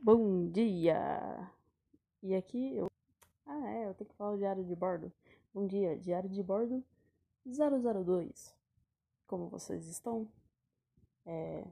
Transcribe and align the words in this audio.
Bom 0.00 0.48
dia! 0.48 1.50
E 2.22 2.34
aqui 2.34 2.76
eu. 2.76 2.90
Ah, 3.44 3.68
é, 3.68 3.88
eu 3.88 3.94
tenho 3.94 4.08
que 4.08 4.16
falar 4.16 4.32
o 4.32 4.38
diário 4.38 4.64
de 4.64 4.74
bordo. 4.74 5.12
Bom 5.52 5.66
dia, 5.66 5.98
diário 5.98 6.30
de 6.30 6.40
bordo 6.40 6.84
002. 7.44 8.54
Como 9.26 9.48
vocês 9.48 9.88
estão? 9.88 10.28
É... 11.26 11.66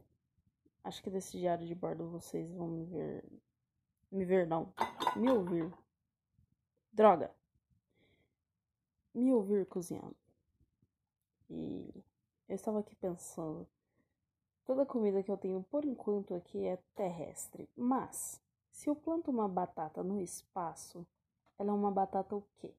Acho 0.82 1.02
que 1.02 1.10
desse 1.10 1.38
diário 1.38 1.64
de 1.66 1.74
bordo 1.74 2.10
vocês 2.10 2.52
vão 2.52 2.66
me 2.66 2.84
ver. 2.84 3.24
Me 4.10 4.24
ver, 4.24 4.46
não. 4.46 4.72
Me 5.14 5.30
ouvir. 5.30 5.72
Droga! 6.92 7.30
Me 9.14 9.32
ouvir 9.32 9.66
cozinhando. 9.66 10.16
E 11.48 12.04
eu 12.48 12.56
estava 12.56 12.80
aqui 12.80 12.96
pensando. 12.96 13.68
Toda 14.66 14.84
comida 14.84 15.22
que 15.22 15.30
eu 15.30 15.38
tenho 15.38 15.62
por 15.62 15.84
enquanto 15.84 16.34
aqui 16.34 16.66
é 16.66 16.76
terrestre, 16.96 17.70
mas 17.76 18.42
se 18.72 18.90
eu 18.90 18.96
planto 18.96 19.30
uma 19.30 19.48
batata 19.48 20.02
no 20.02 20.20
espaço, 20.20 21.06
ela 21.56 21.70
é 21.70 21.72
uma 21.72 21.90
batata 21.90 22.34
o 22.34 22.42
quê? 22.58 22.74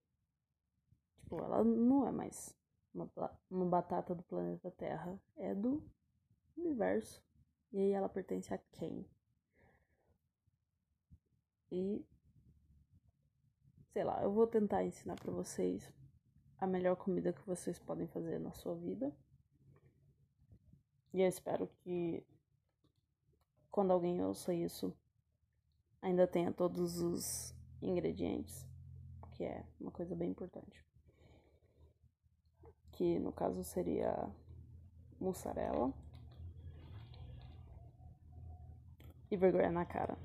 Tipo, 1.16 1.38
ela 1.38 1.63
não 1.63 2.05
é 2.05 2.12
mais 2.12 2.54
uma, 2.94 3.10
uma 3.50 3.66
batata 3.66 4.13
do 4.13 4.22
planeta 4.23 4.70
Terra, 4.72 5.18
é 5.38 5.55
do 5.55 5.82
universo. 6.58 7.23
E 7.72 7.80
aí 7.80 7.91
ela 7.91 8.10
pertence 8.10 8.54
a 8.54 8.58
quem? 8.58 9.05
E 11.72 12.05
sei 13.91 14.04
lá, 14.04 14.22
eu 14.22 14.32
vou 14.32 14.46
tentar 14.46 14.84
ensinar 14.84 15.16
para 15.16 15.32
vocês 15.32 15.91
a 16.60 16.68
melhor 16.68 16.96
comida 16.96 17.34
que 17.34 17.48
vocês 17.48 17.80
podem 17.80 18.08
fazer 18.08 18.40
na 18.40 18.52
sua 18.52 18.76
vida. 18.76 19.13
E 21.17 21.21
eu 21.23 21.27
espero 21.27 21.67
que 21.80 22.23
quando 23.71 23.89
alguém 23.89 24.23
ouça 24.23 24.53
isso 24.53 24.95
ainda 25.99 26.27
tenha 26.27 26.53
todos 26.53 27.02
os 27.02 27.55
ingredientes, 27.81 28.70
que 29.32 29.43
é 29.43 29.65
uma 29.82 29.90
coisa 29.90 30.15
bem 30.15 30.29
importante. 30.29 30.85
Que 32.91 33.18
no 33.18 33.32
caso 33.32 33.63
seria 33.63 34.29
mussarela 35.20 35.91
e 39.31 39.35
vergonha 39.35 39.71
na 39.71 39.85
cara. 39.87 40.20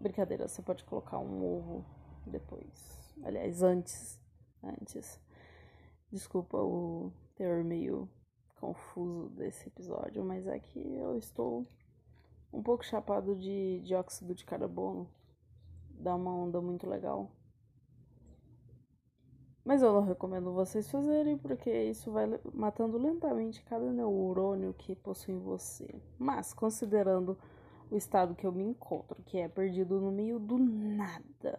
Brincadeira, 0.00 0.48
você 0.48 0.62
pode 0.62 0.84
colocar 0.84 1.18
um 1.18 1.44
ovo 1.44 1.84
depois. 2.26 3.14
Aliás, 3.22 3.62
antes. 3.62 4.18
Antes. 4.62 5.20
Desculpa 6.10 6.56
o 6.56 7.12
teor 7.36 7.62
meio 7.62 8.08
confuso 8.62 9.28
desse 9.30 9.66
episódio, 9.66 10.24
mas 10.24 10.46
é 10.46 10.56
que 10.60 10.78
eu 10.78 11.18
estou 11.18 11.66
um 12.52 12.62
pouco 12.62 12.84
chapado 12.84 13.34
de 13.34 13.80
dióxido 13.80 14.36
de 14.36 14.44
carbono. 14.44 15.10
Dá 15.90 16.14
uma 16.14 16.32
onda 16.32 16.60
muito 16.60 16.88
legal. 16.88 17.32
Mas 19.64 19.82
eu 19.82 19.92
não 19.92 20.04
recomendo 20.04 20.52
vocês 20.52 20.88
fazerem 20.88 21.36
porque 21.36 21.70
isso 21.70 22.12
vai 22.12 22.26
matando 22.54 22.98
lentamente 22.98 23.64
cada 23.64 23.92
neurônio 23.92 24.74
que 24.74 24.94
possui 24.94 25.34
em 25.34 25.40
você. 25.40 26.00
Mas 26.16 26.54
considerando 26.54 27.36
o 27.90 27.96
estado 27.96 28.34
que 28.34 28.46
eu 28.46 28.52
me 28.52 28.64
encontro, 28.64 29.22
que 29.24 29.38
é 29.38 29.48
perdido 29.48 30.00
no 30.00 30.12
meio 30.12 30.38
do 30.38 30.56
nada, 30.56 31.58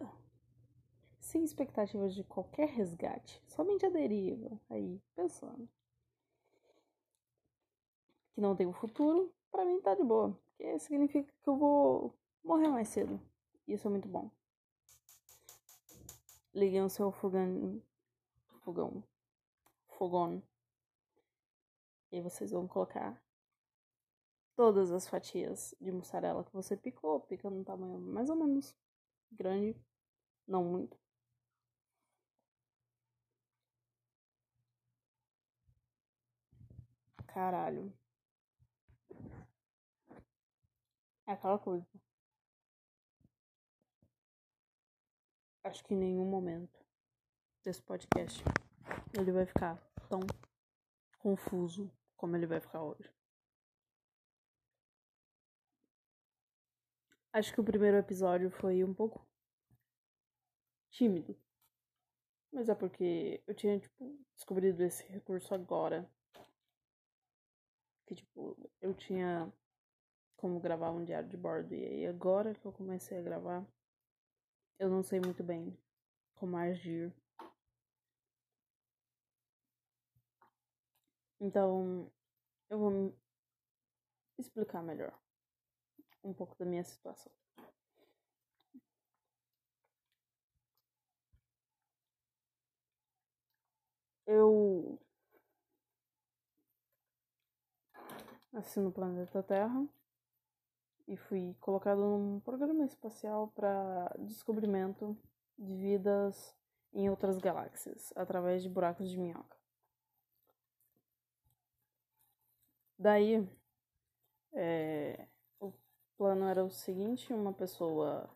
sem 1.20 1.44
expectativas 1.44 2.14
de 2.14 2.24
qualquer 2.24 2.68
resgate, 2.68 3.42
somente 3.46 3.84
a 3.84 3.90
deriva, 3.90 4.58
aí 4.70 5.02
pensando 5.14 5.68
que 8.34 8.40
não 8.40 8.56
tem 8.56 8.66
um 8.66 8.72
futuro, 8.72 9.32
para 9.50 9.64
mim 9.64 9.80
tá 9.80 9.94
de 9.94 10.02
boa. 10.02 10.38
Porque 10.56 10.78
significa 10.78 11.32
que 11.42 11.48
eu 11.48 11.56
vou 11.56 12.14
morrer 12.42 12.68
mais 12.68 12.88
cedo. 12.88 13.20
Isso 13.66 13.86
é 13.86 13.90
muito 13.90 14.08
bom. 14.08 14.30
Liguem 16.52 16.82
o 16.82 16.90
seu 16.90 17.10
fogão. 17.12 17.82
Fogão. 18.64 19.02
Fogão. 19.88 20.42
E 22.12 22.20
vocês 22.20 22.50
vão 22.50 22.66
colocar 22.68 23.20
todas 24.56 24.92
as 24.92 25.08
fatias 25.08 25.74
de 25.80 25.90
mussarela 25.90 26.44
que 26.44 26.52
você 26.52 26.76
picou. 26.76 27.20
Pica 27.20 27.50
num 27.50 27.64
tamanho 27.64 27.98
mais 28.00 28.28
ou 28.30 28.36
menos 28.36 28.74
grande. 29.32 29.76
Não 30.46 30.64
muito. 30.64 30.96
Caralho. 37.26 37.92
É 41.26 41.32
aquela 41.32 41.58
coisa. 41.58 41.86
Acho 45.64 45.82
que 45.84 45.94
em 45.94 45.96
nenhum 45.96 46.26
momento 46.26 46.78
desse 47.62 47.82
podcast 47.82 48.42
ele 49.18 49.32
vai 49.32 49.46
ficar 49.46 49.76
tão 50.10 50.20
confuso 51.18 51.90
como 52.16 52.36
ele 52.36 52.46
vai 52.46 52.60
ficar 52.60 52.82
hoje. 52.82 53.10
Acho 57.32 57.52
que 57.54 57.60
o 57.60 57.64
primeiro 57.64 57.96
episódio 57.96 58.50
foi 58.50 58.84
um 58.84 58.92
pouco 58.92 59.26
tímido. 60.90 61.36
Mas 62.52 62.68
é 62.68 62.74
porque 62.74 63.42
eu 63.46 63.54
tinha, 63.54 63.80
tipo, 63.80 64.16
descobrido 64.36 64.82
esse 64.82 65.02
recurso 65.08 65.52
agora. 65.54 66.08
Que, 68.06 68.14
tipo, 68.14 68.70
eu 68.80 68.94
tinha 68.94 69.52
como 70.44 70.60
gravar 70.60 70.90
um 70.90 71.02
diário 71.02 71.26
de 71.26 71.38
bordo. 71.38 71.74
E 71.74 71.82
aí, 71.86 72.06
agora 72.06 72.54
que 72.54 72.66
eu 72.66 72.70
comecei 72.70 73.16
a 73.18 73.22
gravar, 73.22 73.64
eu 74.78 74.90
não 74.90 75.02
sei 75.02 75.18
muito 75.18 75.42
bem 75.42 75.74
como 76.34 76.54
agir. 76.58 77.10
Então, 81.40 82.12
eu 82.68 82.78
vou 82.78 83.16
explicar 84.36 84.82
melhor 84.82 85.18
um 86.22 86.34
pouco 86.34 86.54
da 86.58 86.66
minha 86.66 86.84
situação. 86.84 87.32
Eu 94.26 94.98
nasci 98.52 98.78
no 98.78 98.92
planeta 98.92 99.42
Terra 99.42 99.88
e 101.06 101.16
fui 101.16 101.54
colocado 101.60 102.00
num 102.00 102.40
programa 102.40 102.84
espacial 102.84 103.48
para 103.48 104.14
descobrimento 104.18 105.16
de 105.58 105.76
vidas 105.76 106.54
em 106.92 107.10
outras 107.10 107.38
galáxias 107.38 108.12
através 108.16 108.62
de 108.62 108.68
buracos 108.68 109.10
de 109.10 109.18
minhoca. 109.18 109.56
Daí, 112.98 113.46
é, 114.52 115.26
o 115.60 115.72
plano 116.16 116.46
era 116.46 116.64
o 116.64 116.70
seguinte: 116.70 117.32
uma 117.32 117.52
pessoa 117.52 118.30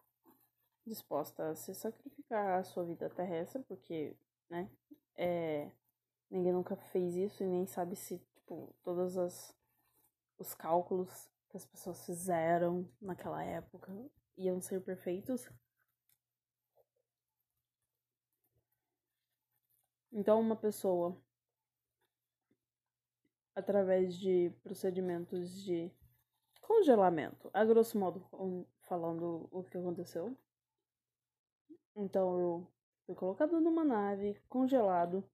disposta 0.84 1.50
a 1.50 1.54
se 1.54 1.74
sacrificar 1.74 2.58
a 2.58 2.64
sua 2.64 2.84
vida 2.84 3.08
terrestre, 3.08 3.62
porque, 3.64 4.16
né, 4.50 4.70
é, 5.16 5.70
ninguém 6.30 6.52
nunca 6.52 6.76
fez 6.76 7.14
isso 7.14 7.42
e 7.42 7.46
nem 7.46 7.66
sabe 7.66 7.94
se, 7.96 8.18
tipo, 8.34 8.74
todas 8.82 9.16
as 9.16 9.56
os 10.38 10.54
cálculos 10.54 11.28
que 11.48 11.56
as 11.56 11.64
pessoas 11.64 12.04
fizeram 12.04 12.88
naquela 13.00 13.42
época 13.42 13.92
iam 14.36 14.60
ser 14.60 14.80
perfeitos. 14.82 15.48
Então, 20.12 20.40
uma 20.40 20.56
pessoa, 20.56 21.16
através 23.54 24.16
de 24.16 24.50
procedimentos 24.62 25.62
de 25.62 25.90
congelamento, 26.60 27.50
a 27.52 27.64
grosso 27.64 27.98
modo 27.98 28.26
falando 28.82 29.48
o 29.50 29.62
que 29.64 29.76
aconteceu. 29.76 30.36
Então, 31.94 32.40
eu 32.40 32.66
fui 33.06 33.14
colocado 33.14 33.60
numa 33.60 33.84
nave, 33.84 34.40
congelado 34.48 35.24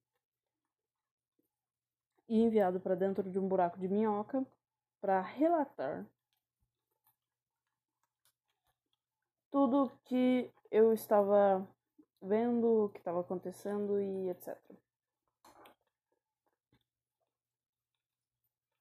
e 2.27 2.41
enviado 2.41 2.79
para 2.79 2.95
dentro 2.95 3.29
de 3.29 3.37
um 3.37 3.47
buraco 3.47 3.79
de 3.79 3.87
minhoca 3.87 4.45
para 5.05 5.21
relatar 5.21 6.03
tudo 9.51 9.91
que 10.05 10.51
eu 10.71 10.91
estava 10.91 11.63
vendo, 12.19 12.85
o 12.85 12.89
que 12.89 12.97
estava 12.97 13.19
acontecendo 13.19 14.01
e 14.01 14.31
etc. 14.31 14.57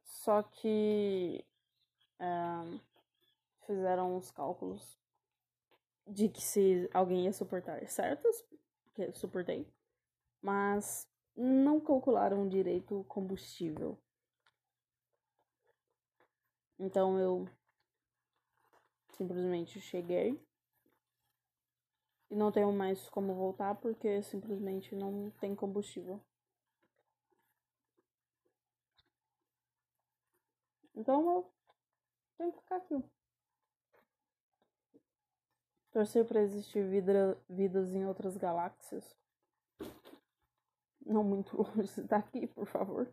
Só 0.03 0.43
que 0.44 1.44
é, 2.19 2.25
fizeram 3.67 4.17
os 4.17 4.31
cálculos 4.31 4.99
de 6.06 6.31
que 6.31 6.41
se 6.41 6.88
alguém 6.94 7.27
ia 7.27 7.35
suportar 7.35 7.87
certas, 7.87 8.43
que 8.94 9.03
eu 9.03 9.12
suportei, 9.12 9.70
mas 10.41 11.06
não 11.37 11.79
calcularam 11.79 12.49
direito 12.49 13.00
o 13.00 13.05
combustível. 13.05 14.03
Então 16.79 17.19
eu 17.19 17.49
simplesmente 19.12 19.81
cheguei 19.81 20.41
e 22.31 22.37
não 22.37 22.50
tenho 22.50 22.73
mais 22.73 23.09
como 23.09 23.35
voltar 23.35 23.75
porque 23.76 24.23
simplesmente 24.23 24.94
não 24.94 25.31
tem 25.41 25.55
combustível. 25.55 26.21
Então 30.94 31.29
eu 31.29 31.53
tenho 32.38 32.53
que 32.53 32.59
ficar 32.59 32.77
aqui. 32.77 33.05
Torcer 35.93 36.25
para 36.25 36.43
existir 36.43 36.88
vida, 36.88 37.41
vidas 37.49 37.94
em 37.94 38.05
outras 38.05 38.37
galáxias. 38.37 39.17
Não 41.06 41.23
muito 41.23 41.55
longe 41.62 42.03
daqui, 42.03 42.49
por 42.49 42.67
favor. 42.67 43.12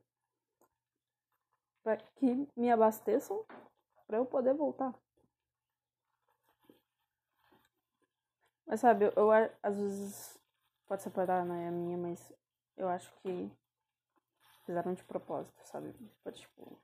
Para 1.84 1.98
que 1.98 2.48
me 2.56 2.72
abasteçam 2.72 3.46
para 4.08 4.18
eu 4.18 4.26
poder 4.26 4.54
voltar. 4.54 4.94
Mas 8.66 8.80
sabe, 8.80 9.06
eu, 9.06 9.14
eu 9.16 9.32
às 9.62 9.78
vezes 9.78 10.40
pode 10.88 11.02
ser 11.02 11.10
para 11.10 11.44
não 11.44 11.56
é 11.56 11.68
a 11.68 11.72
minha, 11.72 11.98
mas 11.98 12.32
eu 12.78 12.88
acho 12.88 13.14
que 13.22 13.52
fizeram 14.66 14.94
de 14.94 15.04
propósito, 15.04 15.60
sabe? 15.66 15.94
Tipo, 16.32 16.78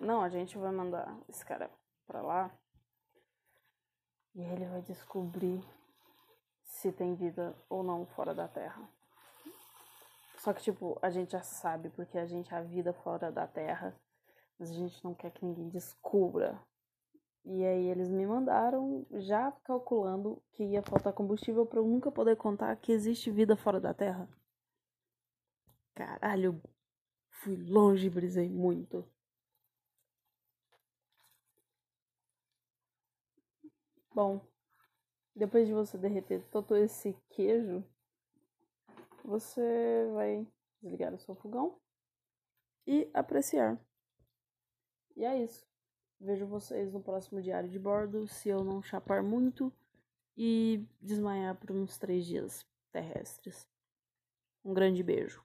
não, 0.00 0.22
a 0.22 0.28
gente 0.28 0.56
vai 0.58 0.70
mandar 0.70 1.16
esse 1.28 1.44
cara 1.44 1.70
pra 2.06 2.22
lá 2.22 2.50
e 4.34 4.42
ele 4.42 4.64
vai 4.66 4.82
descobrir 4.82 5.64
se 6.64 6.92
tem 6.92 7.14
vida 7.14 7.56
ou 7.68 7.82
não 7.82 8.06
fora 8.06 8.34
da 8.34 8.48
Terra. 8.48 8.88
Só 10.38 10.52
que, 10.52 10.62
tipo, 10.62 10.98
a 11.00 11.10
gente 11.10 11.32
já 11.32 11.42
sabe 11.42 11.90
porque 11.90 12.18
a 12.18 12.26
gente 12.26 12.52
há 12.54 12.60
vida 12.60 12.92
fora 12.92 13.30
da 13.30 13.46
Terra, 13.46 13.94
mas 14.62 14.70
a 14.70 14.74
gente 14.74 15.02
não 15.02 15.12
quer 15.12 15.32
que 15.32 15.44
ninguém 15.44 15.68
descubra. 15.68 16.56
E 17.44 17.64
aí 17.64 17.88
eles 17.88 18.08
me 18.08 18.24
mandaram 18.24 19.04
já 19.10 19.50
calculando 19.64 20.40
que 20.52 20.62
ia 20.62 20.80
faltar 20.82 21.12
combustível 21.12 21.66
para 21.66 21.80
eu 21.80 21.84
nunca 21.84 22.12
poder 22.12 22.36
contar 22.36 22.76
que 22.76 22.92
existe 22.92 23.28
vida 23.28 23.56
fora 23.56 23.80
da 23.80 23.92
Terra. 23.92 24.28
Caralho, 25.96 26.62
fui 27.28 27.56
longe 27.56 28.08
brisei 28.08 28.48
muito. 28.48 29.04
Bom, 34.14 34.40
depois 35.34 35.66
de 35.66 35.74
você 35.74 35.98
derreter 35.98 36.40
todo 36.52 36.76
esse 36.76 37.16
queijo, 37.30 37.84
você 39.24 40.08
vai 40.14 40.46
desligar 40.80 41.12
o 41.12 41.18
seu 41.18 41.34
fogão 41.34 41.80
e 42.86 43.10
apreciar. 43.12 43.76
E 45.22 45.24
é 45.24 45.40
isso. 45.40 45.64
Vejo 46.18 46.48
vocês 46.48 46.92
no 46.92 47.00
próximo 47.00 47.40
diário 47.40 47.68
de 47.68 47.78
bordo, 47.78 48.26
se 48.26 48.48
eu 48.48 48.64
não 48.64 48.82
chapar 48.82 49.22
muito 49.22 49.72
e 50.36 50.84
desmaiar 51.00 51.54
por 51.54 51.70
uns 51.70 51.96
três 51.96 52.26
dias 52.26 52.66
terrestres. 52.90 53.68
Um 54.64 54.74
grande 54.74 55.00
beijo. 55.00 55.40